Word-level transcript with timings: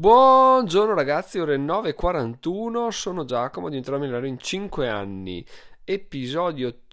Buongiorno 0.00 0.94
ragazzi, 0.94 1.38
ore 1.40 1.58
9.41, 1.58 2.88
sono 2.88 3.26
Giacomo, 3.26 3.68
diventerò 3.68 3.98
milionario 3.98 4.30
in 4.30 4.38
5 4.38 4.88
anni, 4.88 5.44
episodio 5.84 6.84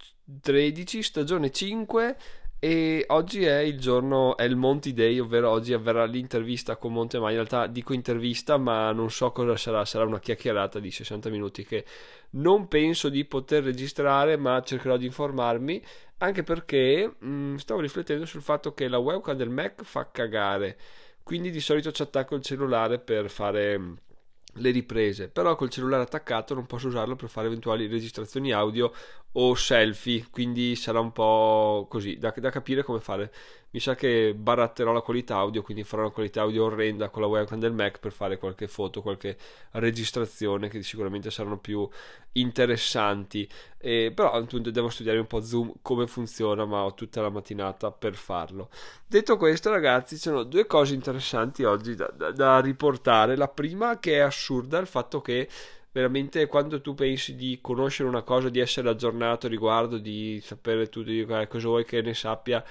13, 0.41 1.01
stagione 1.01 1.49
5 1.49 2.17
e 2.59 3.05
oggi 3.07 3.45
è 3.45 3.59
il 3.59 3.79
giorno, 3.79 4.35
è 4.35 4.43
il 4.43 4.57
Monty 4.57 4.91
Day, 4.91 5.19
ovvero 5.19 5.51
oggi 5.51 5.71
avverrà 5.71 6.03
l'intervista 6.03 6.75
con 6.75 6.91
Monte 6.91 7.17
Ma. 7.17 7.29
In 7.29 7.35
realtà 7.35 7.67
dico 7.67 7.93
intervista, 7.93 8.57
ma 8.57 8.91
non 8.91 9.09
so 9.09 9.31
cosa 9.31 9.55
sarà, 9.55 9.85
sarà 9.85 10.03
una 10.03 10.19
chiacchierata 10.19 10.79
di 10.79 10.91
60 10.91 11.29
minuti 11.29 11.63
che 11.63 11.85
non 12.31 12.67
penso 12.67 13.07
di 13.07 13.23
poter 13.23 13.63
registrare, 13.63 14.35
ma 14.35 14.61
cercherò 14.61 14.97
di 14.97 15.05
informarmi, 15.05 15.81
anche 16.17 16.43
perché 16.43 17.15
mh, 17.17 17.29
mm, 17.29 17.55
stavo 17.55 17.79
riflettendo 17.79 18.25
sul 18.25 18.41
fatto 18.41 18.73
che 18.73 18.89
la 18.89 18.97
webcam 18.97 19.37
del 19.37 19.49
Mac 19.49 19.83
fa 19.83 20.11
cagare 20.11 20.77
quindi 21.27 21.51
di 21.51 21.59
solito 21.59 21.91
ci 21.91 22.01
attacco 22.01 22.35
il 22.35 22.41
cellulare 22.41 22.99
per 22.99 23.29
fare 23.29 23.77
mm, 23.77 23.93
le 24.53 24.71
riprese, 24.71 25.27
però 25.27 25.57
col 25.57 25.69
cellulare 25.69 26.03
attaccato 26.03 26.53
non 26.53 26.65
posso 26.65 26.87
usarlo 26.87 27.17
per 27.17 27.27
fare 27.27 27.47
eventuali 27.47 27.85
registrazioni 27.85 28.53
audio 28.53 28.93
o 29.33 29.53
selfie, 29.53 30.25
quindi 30.31 30.77
sarà 30.77 31.01
un 31.01 31.11
po' 31.11 31.85
così 31.89 32.17
da, 32.17 32.33
da 32.37 32.49
capire 32.49 32.81
come 32.81 33.01
fare 33.01 33.33
mi 33.77 33.83
sa 33.83 33.93
che 33.93 34.33
baratterò 34.33 34.91
la 34.91 35.01
qualità 35.01 35.35
audio, 35.35 35.61
quindi 35.61 35.83
farò 35.83 36.01
una 36.01 36.11
qualità 36.11 36.41
audio 36.41 36.65
orrenda 36.65 37.09
con 37.09 37.21
la 37.21 37.27
webcam 37.27 37.59
del 37.59 37.73
Mac 37.73 37.99
per 37.99 38.11
fare 38.11 38.39
qualche 38.39 38.67
foto, 38.67 39.03
qualche 39.03 39.37
registrazione 39.73 40.67
che 40.67 40.81
sicuramente 40.81 41.29
saranno 41.29 41.59
più 41.59 41.87
interessanti. 42.31 43.47
E, 43.77 44.11
però 44.15 44.31
appunto 44.31 44.71
devo 44.71 44.89
studiare 44.89 45.19
un 45.19 45.27
po' 45.27 45.41
Zoom 45.41 45.73
come 45.83 46.07
funziona, 46.07 46.65
ma 46.65 46.85
ho 46.85 46.95
tutta 46.95 47.21
la 47.21 47.29
mattinata 47.29 47.91
per 47.91 48.15
farlo. 48.15 48.69
Detto 49.05 49.37
questo, 49.37 49.69
ragazzi, 49.69 50.15
ci 50.15 50.21
sono 50.21 50.41
due 50.41 50.65
cose 50.65 50.95
interessanti 50.95 51.63
oggi 51.63 51.93
da, 51.93 52.11
da, 52.11 52.31
da 52.31 52.59
riportare. 52.59 53.35
La 53.35 53.47
prima 53.47 53.99
che 53.99 54.15
è 54.15 54.19
assurda, 54.19 54.79
il 54.79 54.87
fatto 54.87 55.21
che 55.21 55.47
veramente 55.91 56.47
quando 56.47 56.81
tu 56.81 56.95
pensi 56.95 57.35
di 57.35 57.59
conoscere 57.61 58.09
una 58.09 58.23
cosa, 58.23 58.49
di 58.49 58.59
essere 58.59 58.89
aggiornato 58.89 59.47
riguardo, 59.47 59.99
di 59.99 60.41
sapere 60.43 60.89
tu 60.89 61.03
di 61.03 61.23
cosa 61.47 61.67
vuoi 61.67 61.85
che 61.85 62.01
ne 62.01 62.15
sappia 62.15 62.63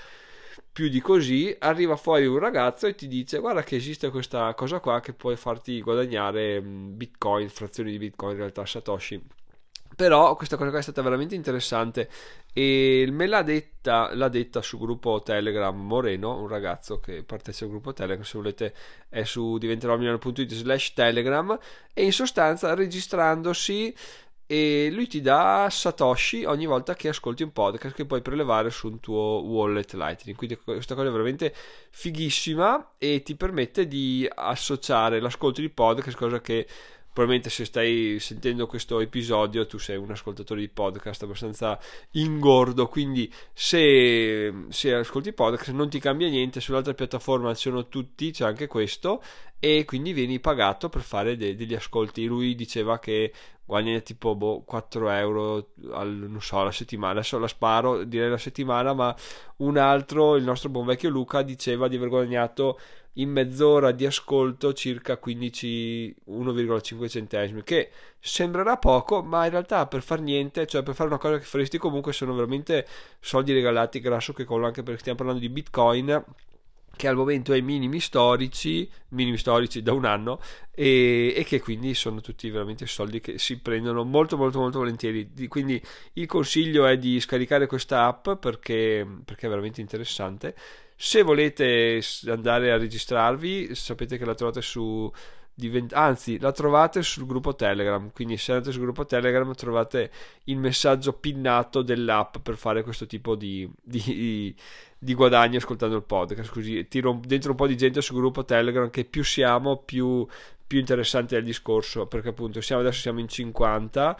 più 0.72 0.88
di 0.88 1.00
così, 1.00 1.54
arriva 1.58 1.96
fuori 1.96 2.26
un 2.26 2.38
ragazzo 2.38 2.86
e 2.86 2.94
ti 2.94 3.08
dice 3.08 3.38
guarda 3.38 3.62
che 3.62 3.76
esiste 3.76 4.10
questa 4.10 4.52
cosa 4.54 4.80
qua 4.80 5.00
che 5.00 5.12
puoi 5.12 5.36
farti 5.36 5.80
guadagnare 5.80 6.60
mm, 6.60 6.96
bitcoin, 6.96 7.48
frazioni 7.48 7.90
di 7.90 7.98
bitcoin 7.98 8.32
in 8.32 8.38
realtà 8.38 8.66
satoshi. 8.66 9.22
Però 9.96 10.36
questa 10.36 10.58
cosa 10.58 10.68
qua 10.68 10.78
è 10.78 10.82
stata 10.82 11.00
veramente 11.00 11.34
interessante 11.34 12.10
e 12.52 13.08
me 13.10 13.26
l'ha 13.26 13.42
detta, 13.42 14.14
l'ha 14.14 14.28
detta 14.28 14.60
sul 14.60 14.78
gruppo 14.78 15.22
Telegram 15.22 15.74
Moreno, 15.74 16.38
un 16.38 16.48
ragazzo 16.48 17.00
che 17.00 17.22
partecipa 17.22 17.64
al 17.64 17.70
gruppo 17.70 17.94
Telegram, 17.94 18.22
se 18.22 18.36
volete 18.36 18.74
è 19.08 19.24
su 19.24 19.56
diventerò 19.56 19.96
slash 19.96 20.92
Telegram 20.92 21.58
e 21.94 22.04
in 22.04 22.12
sostanza 22.12 22.74
registrandosi 22.74 23.94
e 24.46 24.90
lui 24.92 25.08
ti 25.08 25.20
dà 25.20 25.66
Satoshi 25.68 26.44
ogni 26.44 26.66
volta 26.66 26.94
che 26.94 27.08
ascolti 27.08 27.42
un 27.42 27.52
podcast 27.52 27.96
che 27.96 28.06
puoi 28.06 28.22
prelevare 28.22 28.70
su 28.70 28.86
un 28.86 29.00
tuo 29.00 29.42
wallet 29.44 29.92
Lightning. 29.94 30.36
Quindi 30.36 30.56
questa 30.56 30.94
cosa 30.94 31.08
è 31.08 31.10
veramente 31.10 31.52
fighissima 31.90 32.92
e 32.98 33.22
ti 33.22 33.34
permette 33.34 33.88
di 33.88 34.28
associare 34.32 35.20
l'ascolto 35.20 35.60
di 35.60 35.68
podcast, 35.68 36.16
cosa 36.16 36.40
che 36.40 36.66
probabilmente 37.16 37.48
se 37.48 37.64
stai 37.64 38.18
sentendo 38.20 38.66
questo 38.66 39.00
episodio 39.00 39.66
tu 39.66 39.78
sei 39.78 39.96
un 39.96 40.10
ascoltatore 40.10 40.60
di 40.60 40.68
podcast 40.68 41.22
abbastanza 41.22 41.78
ingordo 42.10 42.88
quindi 42.88 43.32
se, 43.54 44.52
se 44.68 44.92
ascolti 44.92 45.32
podcast 45.32 45.70
non 45.70 45.88
ti 45.88 45.98
cambia 45.98 46.28
niente 46.28 46.60
sull'altra 46.60 46.92
piattaforma 46.92 47.54
ci 47.54 47.62
sono 47.70 47.88
tutti 47.88 48.32
c'è 48.32 48.44
anche 48.44 48.66
questo 48.66 49.22
e 49.58 49.84
quindi 49.86 50.12
vieni 50.12 50.38
pagato 50.40 50.88
per 50.88 51.00
fare 51.00 51.36
de- 51.36 51.54
degli 51.56 51.74
ascolti. 51.74 52.26
Lui 52.26 52.54
diceva 52.54 52.98
che 52.98 53.32
guadagna 53.64 53.98
tipo 54.00 54.34
boh, 54.34 54.62
4 54.62 55.10
euro 55.10 55.70
al, 55.92 56.36
so, 56.40 56.60
alla 56.60 56.70
settimana. 56.72 57.12
Adesso 57.14 57.38
la 57.38 57.48
sparo 57.48 58.04
direi 58.04 58.28
la 58.30 58.38
settimana 58.38 58.92
ma 58.92 59.14
un 59.58 59.78
altro 59.78 60.36
il 60.36 60.44
nostro 60.44 60.68
buon 60.68 60.86
vecchio 60.86 61.08
Luca 61.08 61.42
diceva 61.42 61.88
di 61.88 61.96
aver 61.96 62.08
guadagnato 62.08 62.78
in 63.18 63.30
mezz'ora 63.30 63.92
di 63.92 64.06
ascolto 64.06 64.72
circa 64.72 65.16
15 65.16 66.16
1,5 66.28 67.08
centesimi 67.08 67.62
che 67.62 67.90
sembrerà 68.18 68.76
poco 68.76 69.22
ma 69.22 69.44
in 69.44 69.50
realtà 69.50 69.86
per 69.86 70.02
far 70.02 70.20
niente 70.20 70.66
cioè 70.66 70.82
per 70.82 70.94
fare 70.94 71.08
una 71.08 71.18
cosa 71.18 71.38
che 71.38 71.44
faresti 71.44 71.78
comunque 71.78 72.12
sono 72.12 72.34
veramente 72.34 72.86
soldi 73.20 73.52
regalati 73.52 74.00
grasso 74.00 74.32
che 74.32 74.44
collo 74.44 74.66
anche 74.66 74.82
perché 74.82 75.00
stiamo 75.00 75.18
parlando 75.18 75.40
di 75.40 75.48
bitcoin 75.48 76.24
che 76.96 77.08
al 77.08 77.14
momento 77.14 77.52
è 77.52 77.56
ai 77.56 77.62
minimi 77.62 78.00
storici, 78.00 78.90
minimi 79.08 79.36
storici 79.36 79.82
da 79.82 79.92
un 79.92 80.06
anno, 80.06 80.40
e, 80.74 81.34
e, 81.36 81.44
che 81.44 81.60
quindi 81.60 81.92
sono 81.92 82.22
tutti 82.22 82.48
veramente 82.48 82.86
soldi 82.86 83.20
che 83.20 83.38
si 83.38 83.58
prendono 83.58 84.02
molto 84.02 84.38
molto 84.38 84.58
molto 84.58 84.78
volentieri. 84.78 85.30
Quindi 85.46 85.80
il 86.14 86.26
consiglio 86.26 86.86
è 86.86 86.96
di 86.96 87.20
scaricare 87.20 87.66
questa 87.66 88.06
app 88.06 88.30
perché, 88.40 89.06
perché 89.24 89.46
è 89.46 89.50
veramente 89.50 89.82
interessante 89.82 90.54
se 90.96 91.22
volete 91.22 92.00
andare 92.26 92.72
a 92.72 92.78
registrarvi, 92.78 93.74
sapete 93.74 94.16
che 94.16 94.24
la 94.24 94.34
trovate 94.34 94.62
su 94.62 95.12
anzi 95.92 96.38
la 96.38 96.52
trovate 96.52 97.02
sul 97.02 97.26
gruppo 97.26 97.54
Telegram. 97.54 98.10
Quindi 98.12 98.36
se 98.36 98.52
andate 98.52 98.72
sul 98.72 98.82
gruppo 98.82 99.06
Telegram 99.06 99.52
trovate 99.54 100.10
il 100.44 100.58
messaggio 100.58 101.14
pinnato 101.14 101.82
dell'app 101.82 102.38
per 102.38 102.56
fare 102.56 102.82
questo 102.82 103.06
tipo 103.06 103.34
di, 103.34 103.68
di, 103.82 104.54
di 104.98 105.14
guadagno 105.14 105.58
ascoltando 105.58 105.96
il 105.96 106.02
podcast. 106.02 106.50
Così 106.50 106.86
tiro 106.88 107.18
dentro 107.24 107.52
un 107.52 107.56
po' 107.56 107.66
di 107.66 107.76
gente 107.76 108.02
sul 108.02 108.16
gruppo 108.16 108.44
Telegram 108.44 108.90
che 108.90 109.04
più 109.04 109.24
siamo 109.24 109.78
più, 109.78 110.26
più 110.66 110.78
interessante 110.78 111.36
è 111.36 111.38
il 111.38 111.44
discorso. 111.44 112.06
Perché 112.06 112.28
appunto 112.28 112.60
siamo, 112.60 112.82
adesso 112.82 113.00
siamo 113.00 113.20
in 113.20 113.28
50 113.28 114.16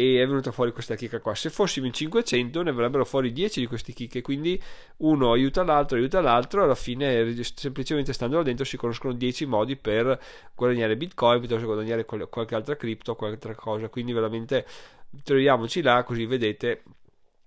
e 0.00 0.22
è 0.22 0.26
venuta 0.28 0.52
fuori 0.52 0.70
questa 0.70 0.94
chicca 0.94 1.18
qua. 1.18 1.34
Se 1.34 1.50
fossimo 1.50 1.86
in 1.86 1.92
500 1.92 2.62
ne 2.62 2.70
verrebbero 2.70 3.04
fuori 3.04 3.32
10 3.32 3.58
di 3.58 3.66
questi 3.66 3.92
chicche, 3.92 4.22
quindi 4.22 4.62
uno 4.98 5.32
aiuta 5.32 5.64
l'altro, 5.64 5.96
aiuta 5.96 6.20
l'altro, 6.20 6.62
alla 6.62 6.76
fine 6.76 7.34
semplicemente 7.42 8.12
stando 8.12 8.36
là 8.36 8.44
dentro 8.44 8.64
si 8.64 8.76
conoscono 8.76 9.12
10 9.12 9.46
modi 9.46 9.74
per 9.74 10.16
guadagnare 10.54 10.96
bitcoin, 10.96 11.40
piuttosto 11.40 11.66
che 11.66 11.72
guadagnare 11.72 12.04
qualche 12.04 12.54
altra 12.54 12.76
cripto, 12.76 13.16
qualche 13.16 13.48
altra 13.48 13.56
cosa, 13.56 13.88
quindi 13.88 14.12
veramente 14.12 14.64
troviamoci 15.24 15.82
là 15.82 16.04
così 16.04 16.26
vedete 16.26 16.82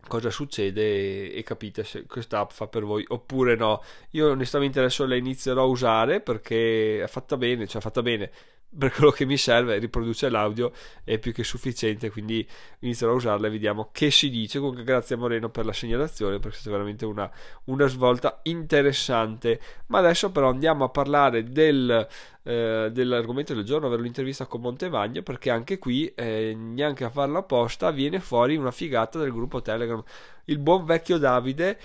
cosa 0.06 0.30
succede 0.30 1.32
e, 1.32 1.44
capite 1.44 1.86
se 1.86 2.06
questa 2.06 2.40
app 2.40 2.52
fa 2.52 2.68
per 2.68 2.84
voi 2.84 3.06
oppure 3.08 3.56
no. 3.56 3.82
Io 4.10 4.30
onestamente 4.30 4.80
adesso 4.80 5.06
la 5.06 5.16
inizierò 5.16 5.62
a 5.62 5.68
usare 5.68 6.20
perché 6.20 7.02
è 7.02 7.08
fatta 7.08 7.38
bene, 7.38 7.66
cioè 7.66 7.82
fatta 7.82 8.02
bene 8.02 8.30
per 8.78 8.92
quello 8.92 9.12
che 9.12 9.26
mi 9.26 9.38
serve, 9.38 9.78
riproduce 9.80 10.30
l'audio, 10.30 10.72
è 11.04 11.18
più 11.20 11.34
che 11.34 11.44
sufficiente, 11.44 12.10
quindi 12.10 12.48
inizierò 12.80 13.14
a 13.14 13.16
usarla 13.16 13.48
e 13.48 13.50
vediamo 13.50 13.90
che 13.92 14.12
si 14.12 14.30
dice. 14.30 14.60
Comunque 14.60 14.84
grazie 14.84 15.16
a 15.16 15.18
Moreno 15.18 15.50
per 15.50 15.66
la 15.66 15.74
segnalazione, 15.74 16.40
perché 16.40 16.58
è 16.58 16.60
stata 16.60 16.76
veramente 16.76 17.06
una, 17.06 17.30
una 17.66 17.88
svolta 17.88 18.40
interessante. 18.44 19.60
Ma 19.88 20.00
adesso 20.00 20.32
però 20.32 20.50
andiamo 20.50 20.86
a 20.86 20.90
parlare 20.90 21.44
del, 21.44 22.08
eh, 22.44 22.90
dell'argomento 22.92 23.54
del 23.54 23.66
giorno, 23.66 23.88
ovvero 23.88 24.02
l'intervista 24.02 24.46
con 24.46 24.62
Montevagno, 24.62 25.22
perché 25.22 25.50
anche 25.50 25.78
qui, 25.78 26.08
eh, 26.16 26.56
neanche 26.56 27.04
a 27.04 27.10
farla 27.10 27.40
apposta, 27.40 27.92
viene 27.92 28.20
fuori 28.20 28.56
una 28.56 28.72
figata 28.72 29.20
del 29.20 29.32
gruppo 29.32 29.62
Telegram. 29.62 30.02
Il 30.46 30.60
buon 30.60 30.86
vecchio 30.86 31.18
Davide 31.18 31.78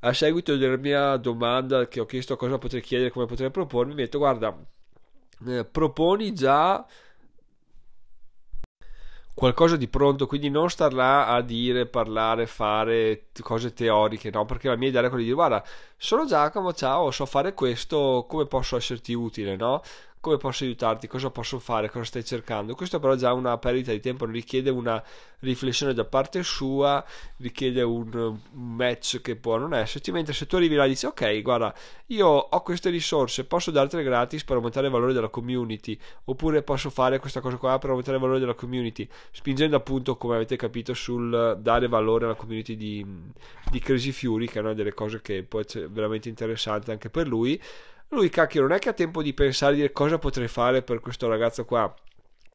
a 0.00 0.12
seguito 0.14 0.56
della 0.56 0.76
mia 0.76 1.16
domanda 1.18 1.86
che 1.86 2.00
ho 2.00 2.06
chiesto 2.06 2.36
cosa 2.36 2.56
potrei 2.56 2.80
chiedere, 2.80 3.10
come 3.10 3.26
potrei 3.26 3.50
propormi, 3.50 3.92
mi 3.94 4.00
ha 4.00 4.04
detto 4.04 4.18
guarda 4.18 4.56
eh, 5.46 5.64
proponi 5.64 6.32
già 6.32 6.86
qualcosa 9.34 9.76
di 9.76 9.88
pronto, 9.88 10.26
quindi 10.26 10.50
non 10.50 10.68
star 10.68 10.92
là 10.92 11.26
a 11.26 11.40
dire, 11.40 11.86
parlare, 11.86 12.46
fare 12.46 13.28
cose 13.40 13.72
teoriche, 13.72 14.30
no? 14.30 14.44
Perché 14.44 14.68
la 14.68 14.76
mia 14.76 14.88
idea 14.88 15.00
è 15.00 15.04
quella 15.04 15.18
di 15.18 15.24
dire, 15.24 15.34
guarda, 15.34 15.64
sono 15.96 16.26
Giacomo, 16.26 16.74
ciao, 16.74 17.10
so 17.10 17.24
fare 17.24 17.54
questo, 17.54 18.26
come 18.28 18.44
posso 18.44 18.76
esserti 18.76 19.14
utile, 19.14 19.56
no? 19.56 19.80
Come 20.20 20.36
posso 20.36 20.64
aiutarti, 20.64 21.06
cosa 21.06 21.30
posso 21.30 21.58
fare, 21.58 21.88
cosa 21.88 22.04
stai 22.04 22.24
cercando. 22.24 22.74
Questo 22.74 23.00
però 23.00 23.14
è 23.14 23.16
già 23.16 23.32
una 23.32 23.56
perdita 23.56 23.90
di 23.90 24.00
tempo, 24.00 24.26
richiede 24.26 24.68
una 24.68 25.02
riflessione 25.40 25.94
da 25.94 26.04
parte 26.04 26.42
sua, 26.42 27.02
richiede 27.38 27.80
un 27.82 28.38
match 28.52 29.22
che 29.22 29.36
può 29.36 29.56
non 29.56 29.72
esserci, 29.72 30.12
mentre 30.12 30.34
se 30.34 30.46
tu 30.46 30.56
arrivi 30.56 30.74
là 30.74 30.84
e 30.84 30.88
dici 30.88 31.06
ok, 31.06 31.40
guarda, 31.40 31.74
io 32.08 32.26
ho 32.26 32.62
queste 32.62 32.90
risorse, 32.90 33.44
posso 33.44 33.70
dartele 33.70 34.02
gratis 34.02 34.44
per 34.44 34.56
aumentare 34.56 34.86
il 34.86 34.92
valore 34.92 35.14
della 35.14 35.30
community, 35.30 35.98
oppure 36.24 36.62
posso 36.62 36.90
fare 36.90 37.18
questa 37.18 37.40
cosa 37.40 37.56
qua 37.56 37.78
per 37.78 37.88
aumentare 37.88 38.16
il 38.16 38.22
valore 38.22 38.40
della 38.40 38.54
community, 38.54 39.08
spingendo 39.30 39.76
appunto, 39.76 40.18
come 40.18 40.34
avete 40.34 40.56
capito, 40.56 40.92
sul 40.92 41.58
dare 41.62 41.88
valore 41.88 42.26
alla 42.26 42.34
community 42.34 42.76
di, 42.76 43.06
di 43.70 43.78
Crazy 43.78 44.10
Fury, 44.10 44.46
che 44.46 44.58
è 44.58 44.62
una 44.62 44.74
delle 44.74 44.92
cose 44.92 45.22
che 45.22 45.44
può 45.44 45.60
essere 45.60 45.88
veramente 45.88 46.28
interessante 46.28 46.92
anche 46.92 47.08
per 47.08 47.26
lui 47.26 47.58
lui, 48.10 48.28
cacchio, 48.28 48.62
non 48.62 48.72
è 48.72 48.78
che 48.78 48.88
ha 48.88 48.92
tempo 48.92 49.22
di 49.22 49.32
pensare 49.32 49.74
di 49.76 49.92
cosa 49.92 50.18
potrei 50.18 50.48
fare 50.48 50.82
per 50.82 51.00
questo 51.00 51.28
ragazzo 51.28 51.64
qua. 51.64 51.92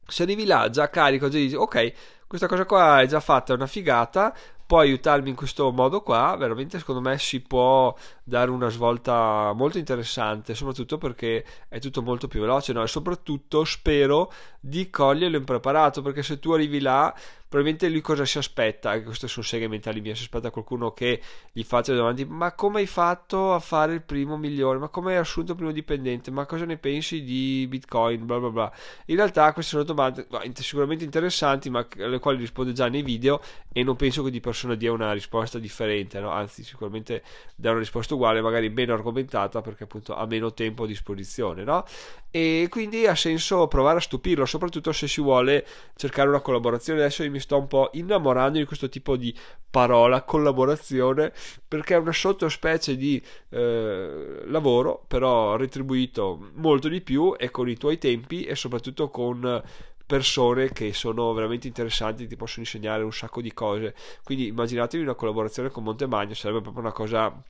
Se 0.08 0.24
arrivi 0.24 0.46
là 0.46 0.70
già 0.70 0.90
carico, 0.90 1.30
già 1.30 1.38
dici, 1.38 1.56
ok, 1.56 1.94
questa 2.28 2.48
cosa 2.48 2.66
qua 2.66 3.02
è 3.02 3.06
già 3.08 3.20
fatta, 3.20 3.54
è 3.54 3.56
una 3.56 3.66
figata, 3.66 4.36
può 4.66 4.80
aiutarmi 4.80 5.30
in 5.30 5.36
questo 5.36 5.72
modo 5.72 6.02
qua, 6.02 6.36
veramente 6.38 6.80
secondo 6.80 7.02
me 7.02 7.18
si 7.18 7.42
può 7.42 7.96
dare 8.24 8.52
una 8.52 8.70
svolta 8.70 9.54
molto 9.54 9.78
interessante, 9.78 10.56
soprattutto 10.56 10.98
perché 10.98 11.46
è 11.70 11.80
tutto 11.80 12.02
molto 12.02 12.28
più 12.28 12.42
veloce, 12.42 12.74
no? 12.74 12.84
E 12.84 12.88
soprattutto 12.88 13.64
spero 13.64 14.32
di 14.60 14.90
coglierlo 14.90 15.38
impreparato, 15.38 16.02
perché 16.02 16.22
se 16.22 16.40
tu 16.40 16.52
arrivi 16.52 16.82
là 16.82 17.14
probabilmente 17.48 17.90
lui 17.90 18.02
cosa 18.02 18.26
si 18.26 18.38
aspetta? 18.38 18.92
Anche 18.92 19.06
questi 19.06 19.28
sono 19.28 19.46
seghe 19.46 19.68
mentali 19.68 20.02
mie. 20.02 20.16
Si 20.16 20.24
aspetta 20.24 20.52
qualcuno 20.52 20.92
che 20.92 21.22
gli 21.52 21.64
faccia 21.64 21.94
domande: 21.94 22.26
Ma 22.26 22.54
come 22.54 22.80
hai 22.80 22.88
fatto 22.88 23.54
a 23.54 23.60
fare 23.60 23.94
il 23.94 24.02
primo 24.02 24.38
milione? 24.38 24.80
Ma 24.80 24.90
come 24.90 25.14
hai 25.14 25.18
assunto 25.18 25.52
il 25.52 25.58
primo 25.58 25.72
dipendente? 25.72 26.32
Ma 26.32 26.46
cosa 26.46 26.66
ne 26.66 26.78
pensi 26.78 27.24
di 27.24 27.66
Bitcoin? 27.68 28.26
Bla 28.26 28.40
bla 28.40 28.50
bla. 28.50 28.74
In 29.06 29.16
realtà, 29.16 29.52
queste 29.54 29.72
sono 29.72 29.84
domande 29.84 30.28
sicuramente 30.56 31.04
interessanti, 31.04 31.70
ma 31.70 31.86
alle 31.98 32.20
quali 32.20 32.38
risponde 32.38 32.74
già 32.74 32.88
nei 32.88 33.04
video. 33.04 33.42
E 33.72 33.84
non 33.84 33.96
penso 33.96 34.24
che 34.24 34.32
di 34.32 34.40
persona 34.40 34.76
dia 34.76 34.92
una 34.92 35.12
risposta 35.12 35.60
differente, 35.60 36.20
no? 36.20 36.30
anzi, 36.30 36.64
sicuramente 36.64 37.24
dà 37.56 37.72
una 37.72 37.80
risposta 37.80 38.14
uguale, 38.14 38.42
magari 38.42 38.70
meno 38.70 38.94
argomentata 38.94 39.62
perché 39.62 39.84
appunto 39.84 40.16
ha 40.16 40.26
meno 40.26 40.54
tempo 40.54 40.84
a 40.84 40.88
disposizione, 40.88 41.64
no? 41.64 41.84
E 42.32 42.68
quindi 42.70 43.08
ha 43.08 43.16
senso 43.16 43.68
provare 43.68 43.98
a 43.98 44.02
stupirlo, 44.02 44.46
soprattutto 44.46 44.92
se 44.92 45.08
si 45.08 45.22
vuole 45.22 45.66
cercare 45.96 46.30
una 46.30 46.42
collaborazione. 46.42 47.00
Adesso 47.00 47.24
io 47.24 47.32
mi 47.36 47.42
sto 47.42 47.58
un 47.58 47.68
po' 47.68 47.90
innamorando 47.94 48.58
di 48.58 48.66
questo 48.66 48.88
tipo 48.88 49.18
di 49.18 49.36
parola, 49.70 50.24
collaborazione, 50.24 51.34
perché 51.68 51.96
è 51.96 51.98
una 51.98 52.14
sottospecie 52.14 52.96
di 52.96 53.22
eh, 53.50 54.44
lavoro, 54.46 55.04
però 55.06 55.58
retribuito 55.58 56.52
molto 56.54 56.88
di 56.88 57.02
più 57.02 57.36
e 57.38 57.52
con 57.52 57.68
i 57.68 57.76
tuoi 57.76 57.98
tempi 57.98 58.44
e 58.46 58.56
soprattutto 58.56 59.10
con 59.10 59.62
persone 60.06 60.72
che 60.72 60.94
sono 60.94 61.34
veramente 61.34 61.68
interessanti, 61.68 62.28
ti 62.28 62.38
possono 62.38 62.64
insegnare 62.64 63.04
un 63.04 63.12
sacco 63.12 63.42
di 63.42 63.52
cose. 63.54 63.94
Quindi 64.24 64.48
immaginatevi 64.48 65.04
una 65.04 65.16
collaborazione 65.16 65.70
con 65.70 65.84
Montemagno, 65.84 66.34
sarebbe 66.34 66.62
proprio 66.62 66.84
una 66.84 66.94
cosa 66.94 67.44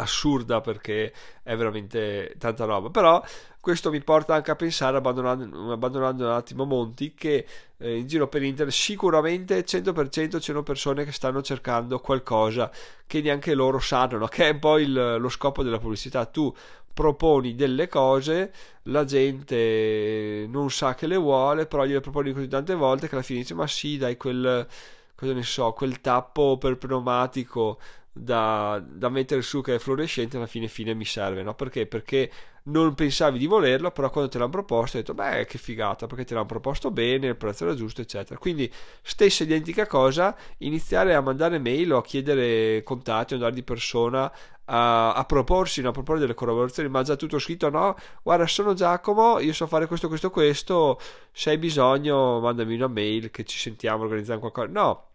assurda 0.00 0.60
perché 0.60 1.12
è 1.42 1.56
veramente 1.56 2.34
tanta 2.38 2.64
roba. 2.64 2.90
Però 2.90 3.22
questo 3.60 3.90
mi 3.90 4.00
porta 4.00 4.34
anche 4.34 4.50
a 4.50 4.56
pensare, 4.56 4.96
abbandonando, 4.96 5.72
abbandonando 5.72 6.24
un 6.24 6.32
attimo 6.32 6.64
Monti, 6.64 7.14
che 7.14 7.46
eh, 7.76 7.98
in 7.98 8.06
giro 8.06 8.28
per 8.28 8.42
internet 8.42 8.74
sicuramente 8.74 9.64
100% 9.64 10.38
c'erano 10.38 10.62
persone 10.62 11.04
che 11.04 11.12
stanno 11.12 11.42
cercando 11.42 11.98
qualcosa 12.00 12.70
che 13.06 13.20
neanche 13.20 13.54
loro 13.54 13.78
sanno, 13.78 14.18
no? 14.18 14.26
che 14.26 14.48
è 14.48 14.52
un 14.52 14.58
po' 14.58 14.78
il, 14.78 15.16
lo 15.18 15.28
scopo 15.28 15.62
della 15.62 15.78
pubblicità. 15.78 16.24
Tu 16.26 16.52
proponi 16.92 17.54
delle 17.54 17.88
cose, 17.88 18.52
la 18.84 19.04
gente 19.04 20.46
non 20.48 20.70
sa 20.70 20.94
che 20.94 21.06
le 21.06 21.16
vuole, 21.16 21.66
però 21.66 21.84
gliele 21.84 22.00
proponi 22.00 22.32
così 22.32 22.48
tante 22.48 22.74
volte 22.74 23.08
che 23.08 23.14
alla 23.14 23.24
fine 23.24 23.40
dice 23.40 23.54
ma 23.54 23.66
sì 23.66 23.96
dai 23.96 24.16
quel, 24.16 24.66
cosa 25.14 25.32
ne 25.32 25.42
so, 25.42 25.72
quel 25.72 26.00
tappo 26.00 26.58
per 26.58 26.76
pneumatico 26.76 27.78
da, 28.12 28.82
da, 28.84 29.08
mettere 29.08 29.40
su 29.40 29.60
che 29.62 29.76
è 29.76 29.78
fluorescente 29.78 30.36
alla 30.36 30.46
fine 30.46 30.66
fine 30.66 30.94
mi 30.94 31.04
serve 31.04 31.42
no? 31.42 31.54
perché? 31.54 31.86
perché 31.86 32.30
non 32.64 32.94
pensavi 32.94 33.38
di 33.38 33.46
volerlo 33.46 33.90
però 33.92 34.10
quando 34.10 34.30
te 34.30 34.38
l'hanno 34.38 34.50
proposto 34.50 34.96
hai 34.96 35.04
detto 35.04 35.14
beh 35.14 35.46
che 35.46 35.58
figata 35.58 36.06
perché 36.06 36.24
te 36.24 36.34
l'hanno 36.34 36.46
proposto 36.46 36.90
bene 36.90 37.28
il 37.28 37.36
prezzo 37.36 37.64
era 37.64 37.74
giusto 37.74 38.00
eccetera 38.00 38.38
quindi 38.38 38.70
stessa 39.00 39.44
identica 39.44 39.86
cosa 39.86 40.36
iniziare 40.58 41.14
a 41.14 41.20
mandare 41.20 41.58
mail 41.58 41.92
o 41.92 41.98
a 41.98 42.02
chiedere 42.02 42.82
contatti 42.82 43.32
o 43.32 43.36
andare 43.36 43.54
di 43.54 43.62
persona 43.62 44.30
a, 44.64 45.12
a 45.14 45.24
proporsi 45.24 45.80
no? 45.80 45.90
a 45.90 45.92
proporre 45.92 46.18
delle 46.18 46.34
collaborazioni 46.34 46.88
ma 46.88 47.02
già 47.02 47.14
tutto 47.14 47.38
scritto 47.38 47.70
no 47.70 47.94
guarda 48.22 48.46
sono 48.46 48.74
Giacomo 48.74 49.38
io 49.38 49.52
so 49.52 49.68
fare 49.68 49.86
questo 49.86 50.08
questo 50.08 50.30
questo 50.30 51.00
se 51.30 51.50
hai 51.50 51.58
bisogno 51.58 52.40
mandami 52.40 52.74
una 52.74 52.88
mail 52.88 53.30
che 53.30 53.44
ci 53.44 53.58
sentiamo 53.58 54.02
organizziamo 54.02 54.40
qualcosa 54.40 54.68
no 54.68 55.09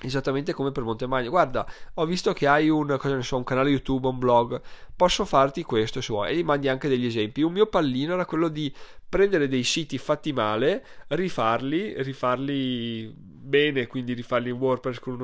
esattamente 0.00 0.52
come 0.52 0.72
per 0.72 0.82
Montemagno. 0.82 1.30
Guarda, 1.30 1.66
ho 1.94 2.04
visto 2.06 2.32
che 2.32 2.46
hai 2.46 2.68
un, 2.68 2.98
so, 3.20 3.36
un, 3.36 3.44
canale 3.44 3.70
YouTube, 3.70 4.08
un 4.08 4.18
blog, 4.18 4.60
posso 4.94 5.24
farti 5.24 5.62
questo 5.62 6.00
se 6.00 6.12
vuoi. 6.12 6.30
E 6.30 6.36
gli 6.36 6.44
mandi 6.44 6.68
anche 6.68 6.88
degli 6.88 7.06
esempi. 7.06 7.42
Un 7.42 7.52
mio 7.52 7.66
pallino 7.66 8.14
era 8.14 8.26
quello 8.26 8.48
di 8.48 8.72
prendere 9.08 9.48
dei 9.48 9.62
siti 9.62 9.98
fatti 9.98 10.32
male, 10.32 10.84
rifarli, 11.08 12.02
rifarli 12.02 13.14
bene, 13.16 13.86
quindi 13.86 14.12
rifarli 14.14 14.50
in 14.50 14.56
WordPress 14.56 14.98
con 14.98 15.20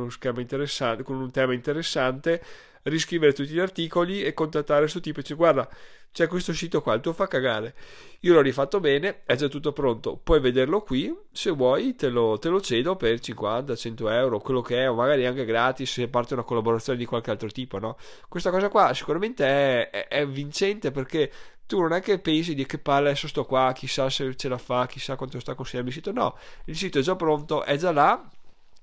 con 1.02 1.16
un 1.16 1.30
tema 1.30 1.52
interessante 1.52 2.42
riscrivere 2.84 3.32
tutti 3.32 3.50
gli 3.50 3.58
articoli 3.58 4.22
e 4.22 4.34
contattare 4.34 4.88
su 4.88 5.00
tipo 5.00 5.18
e 5.18 5.22
dice 5.22 5.34
guarda 5.34 5.68
c'è 6.12 6.26
questo 6.26 6.52
sito 6.52 6.82
qua, 6.82 6.94
il 6.94 7.00
tuo 7.00 7.12
fa 7.12 7.28
cagare. 7.28 7.74
Io 8.20 8.34
l'ho 8.34 8.40
rifatto 8.40 8.80
bene, 8.80 9.22
è 9.24 9.36
già 9.36 9.48
tutto 9.48 9.72
pronto, 9.72 10.16
puoi 10.16 10.40
vederlo 10.40 10.82
qui, 10.82 11.14
se 11.30 11.50
vuoi 11.50 11.94
te 11.94 12.08
lo, 12.08 12.38
te 12.38 12.48
lo 12.48 12.60
cedo 12.60 12.96
per 12.96 13.20
50, 13.20 13.76
100 13.76 14.08
euro, 14.10 14.40
quello 14.40 14.60
che 14.60 14.82
è, 14.82 14.90
o 14.90 14.94
magari 14.94 15.24
anche 15.24 15.44
gratis 15.44 15.92
se 15.92 16.08
parte 16.08 16.34
una 16.34 16.42
collaborazione 16.42 16.98
di 16.98 17.04
qualche 17.04 17.30
altro 17.30 17.48
tipo, 17.48 17.78
no? 17.78 17.96
Questa 18.28 18.50
cosa 18.50 18.68
qua 18.68 18.92
sicuramente 18.92 19.44
è, 19.44 19.90
è, 19.90 20.08
è 20.08 20.26
vincente 20.26 20.90
perché 20.90 21.30
tu 21.66 21.80
non 21.80 21.92
è 21.92 22.00
che 22.00 22.18
pensi 22.18 22.54
di 22.54 22.66
che 22.66 22.78
palle 22.78 23.10
adesso 23.10 23.28
sto 23.28 23.44
qua, 23.44 23.72
chissà 23.72 24.10
se 24.10 24.34
ce 24.34 24.48
la 24.48 24.58
fa, 24.58 24.86
chissà 24.86 25.14
quanto 25.14 25.38
sta 25.38 25.54
consigliando 25.54 25.90
il 25.90 25.96
sito, 25.96 26.10
no, 26.10 26.36
il 26.64 26.76
sito 26.76 26.98
è 26.98 27.02
già 27.02 27.14
pronto, 27.14 27.62
è 27.62 27.76
già 27.76 27.92
là, 27.92 28.28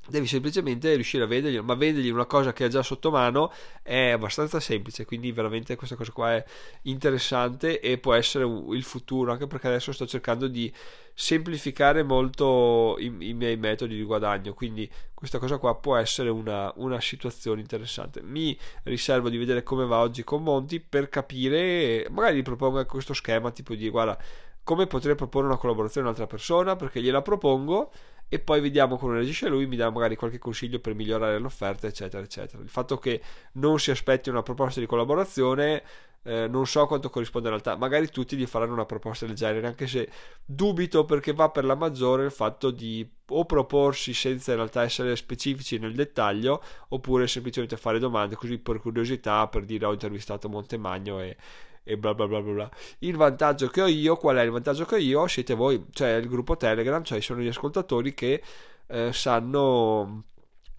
devi 0.07 0.27
semplicemente 0.27 0.93
riuscire 0.93 1.23
a 1.23 1.27
vendergli, 1.27 1.59
ma 1.59 1.75
vendergli 1.75 2.09
una 2.09 2.25
cosa 2.25 2.53
che 2.53 2.63
ha 2.63 2.67
già 2.67 2.83
sotto 2.83 3.11
mano 3.11 3.51
è 3.81 4.09
abbastanza 4.09 4.59
semplice, 4.59 5.05
quindi 5.05 5.31
veramente 5.31 5.75
questa 5.75 5.95
cosa 5.95 6.11
qua 6.11 6.35
è 6.35 6.45
interessante 6.83 7.79
e 7.79 7.97
può 7.97 8.13
essere 8.13 8.45
il 8.45 8.83
futuro, 8.83 9.31
anche 9.31 9.47
perché 9.47 9.67
adesso 9.67 9.91
sto 9.91 10.05
cercando 10.05 10.47
di 10.47 10.71
semplificare 11.13 12.03
molto 12.03 12.95
i, 12.99 13.05
i 13.05 13.33
miei 13.33 13.57
metodi 13.57 13.95
di 13.95 14.03
guadagno, 14.03 14.53
quindi 14.53 14.89
questa 15.13 15.39
cosa 15.39 15.57
qua 15.57 15.75
può 15.75 15.95
essere 15.95 16.29
una, 16.29 16.71
una, 16.75 17.01
situazione 17.01 17.59
interessante. 17.59 18.21
Mi 18.21 18.57
riservo 18.83 19.29
di 19.29 19.37
vedere 19.37 19.63
come 19.63 19.85
va 19.85 19.99
oggi 19.99 20.23
con 20.23 20.43
Monti 20.43 20.79
per 20.79 21.09
capire, 21.09 22.07
magari 22.11 22.37
gli 22.37 22.43
propongo 22.43 22.85
questo 22.85 23.13
schema 23.13 23.51
tipo 23.51 23.73
di 23.73 23.89
guarda 23.89 24.17
come 24.63 24.85
potrei 24.85 25.15
proporre 25.15 25.47
una 25.47 25.55
collaborazione 25.55 26.07
a 26.07 26.09
un'altra 26.09 26.27
persona 26.27 26.75
perché 26.75 27.01
gliela 27.01 27.21
propongo 27.21 27.89
e 28.29 28.39
poi 28.39 28.59
vediamo 28.59 28.97
come 28.97 29.15
reagisce 29.15 29.47
lui, 29.47 29.65
mi 29.67 29.75
dà 29.75 29.89
magari 29.89 30.15
qualche 30.15 30.37
consiglio 30.37 30.79
per 30.79 30.93
migliorare 30.93 31.39
l'offerta, 31.39 31.87
eccetera, 31.87 32.23
eccetera. 32.23 32.61
Il 32.61 32.69
fatto 32.69 32.97
che 32.97 33.21
non 33.53 33.79
si 33.79 33.91
aspetti 33.91 34.29
una 34.29 34.43
proposta 34.43 34.79
di 34.79 34.85
collaborazione 34.85 35.83
eh, 36.27 36.45
non 36.45 36.67
so 36.67 36.85
quanto 36.87 37.09
corrisponde 37.09 37.47
in 37.47 37.53
realtà, 37.53 37.77
magari 37.77 38.09
tutti 38.09 38.35
gli 38.35 38.45
faranno 38.45 38.73
una 38.73 38.85
proposta 38.85 39.25
del 39.25 39.33
genere, 39.33 39.65
anche 39.65 39.87
se 39.87 40.09
dubito 40.43 41.05
perché 41.05 41.31
va 41.31 41.49
per 41.49 41.63
la 41.63 41.75
maggiore 41.75 42.25
il 42.25 42.31
fatto 42.31 42.69
di 42.69 43.09
o 43.29 43.45
proporsi 43.45 44.13
senza 44.13 44.51
in 44.51 44.57
realtà 44.57 44.83
essere 44.83 45.15
specifici 45.15 45.79
nel 45.79 45.93
dettaglio, 45.93 46.61
oppure 46.89 47.27
semplicemente 47.27 47.77
fare 47.77 47.97
domande 47.97 48.35
così 48.35 48.57
per 48.57 48.79
curiosità, 48.79 49.47
per 49.47 49.63
dire 49.63 49.85
ho 49.85 49.93
intervistato 49.93 50.49
Montemagno 50.49 51.21
e, 51.21 51.37
e 51.87 51.97
bla 51.97 52.13
bla 52.13 52.27
bla 52.27 52.41
bla. 52.41 52.69
Il 52.99 53.15
vantaggio 53.15 53.67
che 53.67 53.81
ho 53.81 53.87
io, 53.87 54.17
qual 54.17 54.35
è 54.35 54.41
il 54.41 54.51
vantaggio 54.51 54.83
che 54.83 54.95
ho 54.95 54.97
io? 54.97 55.27
Siete 55.27 55.53
voi, 55.53 55.85
cioè 55.91 56.15
il 56.15 56.27
gruppo 56.27 56.57
Telegram, 56.57 57.01
cioè 57.03 57.21
sono 57.21 57.39
gli 57.39 57.47
ascoltatori 57.47 58.13
che 58.13 58.43
eh, 58.87 59.13
sanno, 59.13 60.23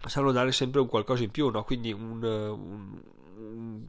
sanno 0.05 0.31
dare 0.31 0.51
sempre 0.51 0.79
un 0.81 0.87
qualcosa 0.87 1.23
in 1.23 1.31
più, 1.31 1.49
no? 1.49 1.63
quindi 1.63 1.91
un, 1.91 2.23
un 2.23 3.01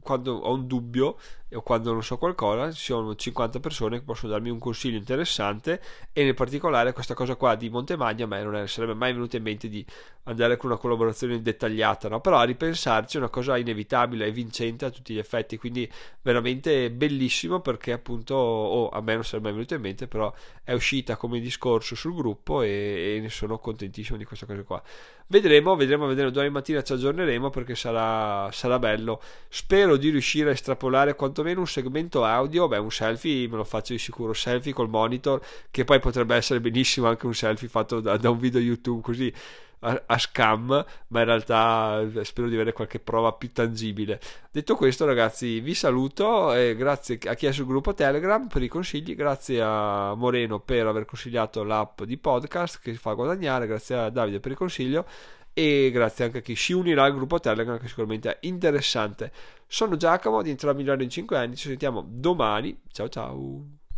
quando 0.01 0.33
ho 0.35 0.53
un 0.53 0.65
dubbio 0.65 1.17
o 1.53 1.61
quando 1.61 1.91
non 1.91 2.03
so 2.03 2.17
qualcosa, 2.17 2.71
ci 2.71 2.85
sono 2.85 3.15
50 3.15 3.59
persone 3.59 3.99
che 3.99 4.03
possono 4.05 4.31
darmi 4.31 4.49
un 4.49 4.59
consiglio 4.59 4.97
interessante 4.97 5.81
e 6.13 6.23
nel 6.23 6.33
particolare 6.33 6.93
questa 6.93 7.13
cosa 7.13 7.35
qua 7.35 7.55
di 7.55 7.69
Montemagno 7.69 8.25
a 8.25 8.27
me 8.27 8.43
non 8.43 8.67
sarebbe 8.67 8.93
mai 8.93 9.13
venuta 9.13 9.37
in 9.37 9.43
mente 9.43 9.67
di 9.67 9.85
andare 10.23 10.55
con 10.57 10.69
una 10.69 10.79
collaborazione 10.79 11.41
dettagliata, 11.41 12.07
no? 12.07 12.21
però 12.21 12.37
a 12.37 12.43
ripensarci 12.43 13.17
è 13.17 13.19
una 13.19 13.29
cosa 13.29 13.57
inevitabile 13.57 14.25
e 14.27 14.31
vincente 14.31 14.85
a 14.85 14.89
tutti 14.89 15.13
gli 15.13 15.17
effetti, 15.17 15.57
quindi 15.57 15.91
veramente 16.21 16.91
bellissimo 16.91 17.59
perché 17.59 17.91
appunto 17.91 18.35
oh, 18.35 18.89
a 18.89 19.01
me 19.01 19.15
non 19.15 19.23
sarebbe 19.23 19.47
mai 19.47 19.53
venuto 19.53 19.73
in 19.73 19.81
mente, 19.81 20.07
però 20.07 20.33
è 20.63 20.73
uscita 20.73 21.15
come 21.17 21.39
discorso 21.39 21.95
sul 21.95 22.15
gruppo 22.15 22.61
e, 22.61 23.15
e 23.17 23.19
ne 23.19 23.29
sono 23.29 23.59
contentissimo 23.59 24.17
di 24.17 24.25
questa 24.25 24.45
cosa 24.45 24.63
qua. 24.63 24.81
Vedremo, 25.31 25.77
vedremo, 25.77 26.07
vedremo, 26.07 26.29
domani 26.29 26.51
mattina 26.51 26.83
ci 26.83 26.91
aggiorneremo 26.91 27.49
perché 27.49 27.73
sarà, 27.73 28.51
sarà 28.51 28.79
bello. 28.79 29.21
Spero 29.47 29.95
di 29.95 30.09
riuscire 30.09 30.49
a 30.49 30.51
estrapolare 30.51 31.15
quantomeno 31.41 31.59
un 31.59 31.67
segmento 31.67 32.23
audio, 32.23 32.67
beh 32.67 32.77
un 32.77 32.91
selfie 32.91 33.47
me 33.47 33.57
lo 33.57 33.63
faccio 33.63 33.93
di 33.93 33.99
sicuro, 33.99 34.33
selfie 34.33 34.73
col 34.73 34.89
monitor, 34.89 35.41
che 35.69 35.83
poi 35.83 35.99
potrebbe 35.99 36.35
essere 36.35 36.61
benissimo 36.61 37.07
anche 37.07 37.25
un 37.25 37.33
selfie 37.33 37.67
fatto 37.67 37.99
da, 37.99 38.17
da 38.17 38.29
un 38.29 38.37
video 38.37 38.59
YouTube 38.59 39.01
così 39.01 39.33
a, 39.83 40.03
a, 40.05 40.17
scam, 40.19 40.85
ma 41.07 41.19
in 41.19 41.25
realtà 41.25 42.01
eh, 42.01 42.23
spero 42.23 42.47
di 42.47 42.53
avere 42.53 42.71
qualche 42.71 42.99
prova 42.99 43.33
più 43.33 43.51
tangibile. 43.51 44.19
Detto 44.51 44.75
questo, 44.75 45.05
ragazzi, 45.05 45.59
vi 45.59 45.73
saluto 45.73 46.53
e 46.53 46.75
grazie 46.75 47.17
a 47.25 47.33
chi 47.33 47.47
è 47.47 47.51
sul 47.51 47.65
gruppo 47.65 47.93
Telegram 47.95 48.47
per 48.47 48.61
i 48.61 48.67
consigli, 48.67 49.15
grazie 49.15 49.59
a 49.61 50.13
Moreno 50.13 50.59
per 50.59 50.85
aver 50.85 51.05
consigliato 51.05 51.63
l'app 51.63 52.03
di 52.03 52.17
podcast 52.17 52.79
che 52.79 52.93
fa 52.93 53.13
guadagnare, 53.13 53.65
grazie 53.65 53.95
a 53.95 54.09
Davide 54.09 54.39
per 54.39 54.51
il 54.51 54.57
consiglio 54.57 55.05
e 55.53 55.89
grazie 55.91 56.25
anche 56.25 56.39
a 56.39 56.41
chi 56.41 56.55
si 56.55 56.73
unirà 56.73 57.03
al 57.03 57.13
gruppo 57.13 57.39
Telegram 57.39 57.77
che 57.79 57.87
sicuramente 57.87 58.39
è 58.39 58.47
interessante. 58.47 59.31
Sono 59.67 59.95
Giacomo, 59.97 60.41
diventerò 60.41 60.73
migliore 60.73 61.03
in 61.03 61.09
5 61.09 61.37
anni, 61.37 61.55
ci 61.55 61.67
sentiamo 61.67 62.05
domani. 62.07 62.81
Ciao 62.91 63.09
ciao. 63.09 63.80